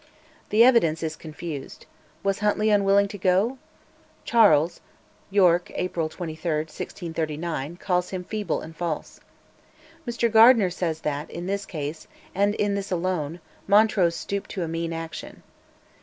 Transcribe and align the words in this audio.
(The 0.49 0.63
evidence 0.63 1.03
is 1.03 1.15
confused. 1.15 1.85
Was 2.23 2.39
Huntly 2.39 2.71
unwilling 2.71 3.07
to 3.09 3.19
go? 3.19 3.59
Charles 4.25 4.81
(York, 5.29 5.71
April 5.75 6.09
23, 6.09 6.53
1639) 6.61 7.77
calls 7.77 8.09
him 8.09 8.23
"feeble 8.23 8.61
and 8.61 8.75
false." 8.75 9.19
Mr 10.07 10.31
Gardiner 10.31 10.71
says 10.71 11.01
that, 11.01 11.29
in 11.29 11.45
this 11.45 11.67
case, 11.67 12.07
and 12.33 12.55
in 12.55 12.73
this 12.73 12.89
alone, 12.91 13.41
Montrose 13.67 14.15
stooped 14.15 14.49
to 14.49 14.63
a 14.63 14.67
mean 14.67 14.91
action.) 14.91 15.43